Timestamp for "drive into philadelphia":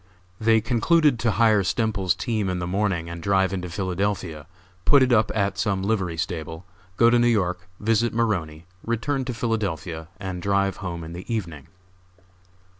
3.21-4.47